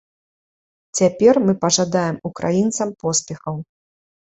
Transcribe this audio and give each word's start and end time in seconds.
Цяпер 1.01 1.41
мы 1.45 1.53
пажадаем 1.67 2.21
украінцам 2.33 2.89
поспехаў. 3.07 3.55